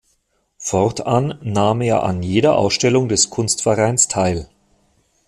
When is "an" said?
2.01-2.23